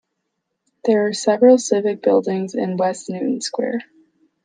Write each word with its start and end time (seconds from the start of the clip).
There 0.83 1.05
are 1.05 1.13
several 1.13 1.59
civic 1.59 2.01
buildings 2.01 2.55
in 2.55 2.75
West 2.75 3.07
Newton 3.07 3.39
Square. 3.39 3.81